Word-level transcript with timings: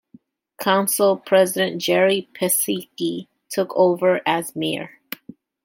Council 0.59 1.15
President 1.15 1.79
Jerry 1.79 2.27
Piasecki 2.33 3.27
took 3.51 3.71
over 3.75 4.19
as 4.25 4.55
Mayor. 4.55 4.99